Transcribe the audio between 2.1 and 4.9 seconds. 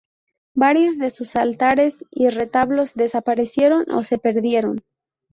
retablos desaparecieron o se perdieron.